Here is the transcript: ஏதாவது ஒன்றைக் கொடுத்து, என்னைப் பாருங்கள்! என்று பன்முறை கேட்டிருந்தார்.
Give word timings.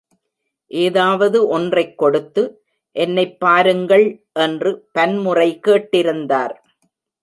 ஏதாவது 0.71 1.47
ஒன்றைக் 1.47 1.97
கொடுத்து, 1.97 2.43
என்னைப் 2.95 3.39
பாருங்கள்! 3.39 4.07
என்று 4.39 4.89
பன்முறை 4.91 5.59
கேட்டிருந்தார். 5.67 6.55